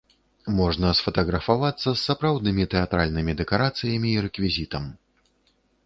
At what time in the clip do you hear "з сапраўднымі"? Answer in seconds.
1.85-2.67